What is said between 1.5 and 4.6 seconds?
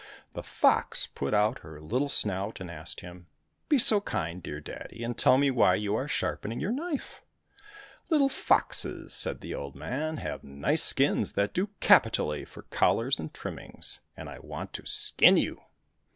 her little snout and asked him, "Be so kind, dear